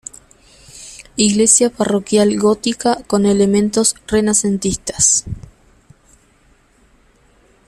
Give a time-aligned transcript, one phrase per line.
[1.15, 5.25] Iglesia parroquial gótica con elementos renacentistas.